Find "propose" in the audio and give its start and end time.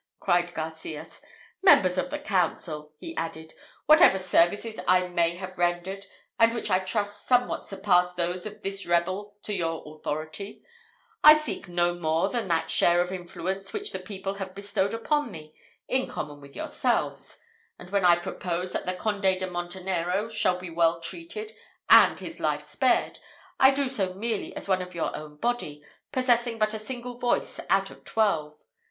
18.15-18.73